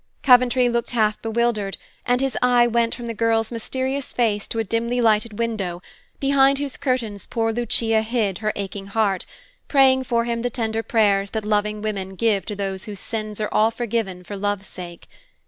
[0.23, 4.63] Coventry looked half bewildered, and his eye went from the girl's mysterious face to a
[4.63, 5.79] dimly lighted window,
[6.19, 9.27] behind whose curtains poor Lucia hid her aching heart,
[9.67, 13.49] praying for him the tender prayers that loving women give to those whose sins are
[13.53, 15.07] all forgiven for love's sake.